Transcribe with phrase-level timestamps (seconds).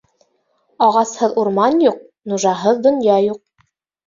[0.85, 2.01] Ағасһыҙ урман юҡ,
[2.33, 3.41] нужаһыҙ донъя юҡ.